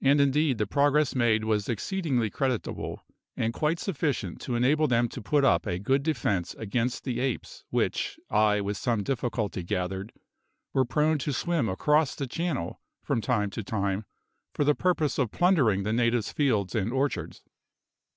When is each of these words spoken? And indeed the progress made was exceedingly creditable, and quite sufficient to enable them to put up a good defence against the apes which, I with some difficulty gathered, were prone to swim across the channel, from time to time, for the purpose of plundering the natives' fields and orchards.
And 0.00 0.20
indeed 0.20 0.58
the 0.58 0.66
progress 0.68 1.16
made 1.16 1.42
was 1.42 1.68
exceedingly 1.68 2.30
creditable, 2.30 3.04
and 3.36 3.52
quite 3.52 3.80
sufficient 3.80 4.40
to 4.42 4.54
enable 4.54 4.86
them 4.86 5.08
to 5.08 5.20
put 5.20 5.44
up 5.44 5.66
a 5.66 5.80
good 5.80 6.04
defence 6.04 6.54
against 6.54 7.02
the 7.02 7.18
apes 7.18 7.64
which, 7.70 8.16
I 8.30 8.60
with 8.60 8.76
some 8.76 9.02
difficulty 9.02 9.64
gathered, 9.64 10.12
were 10.72 10.84
prone 10.84 11.18
to 11.18 11.32
swim 11.32 11.68
across 11.68 12.14
the 12.14 12.28
channel, 12.28 12.80
from 13.02 13.20
time 13.20 13.50
to 13.50 13.64
time, 13.64 14.04
for 14.52 14.62
the 14.62 14.76
purpose 14.76 15.18
of 15.18 15.32
plundering 15.32 15.82
the 15.82 15.92
natives' 15.92 16.30
fields 16.30 16.76
and 16.76 16.92
orchards. 16.92 17.42